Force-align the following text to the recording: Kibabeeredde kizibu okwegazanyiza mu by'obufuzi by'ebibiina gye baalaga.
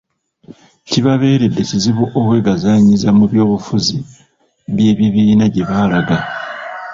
Kibabeeredde 0.89 1.61
kizibu 1.69 2.01
okwegazanyiza 2.19 3.09
mu 3.17 3.25
by'obufuzi 3.31 3.97
by'ebibiina 4.75 5.45
gye 5.53 5.63
baalaga. 5.69 6.17